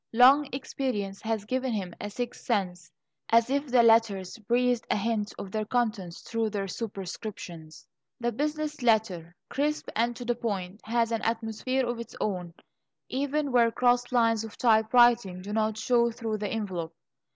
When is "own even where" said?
12.19-13.69